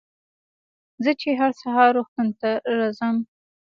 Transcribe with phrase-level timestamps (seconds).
[1.03, 3.15] زه چې هر سهار روغتون ته رڅم.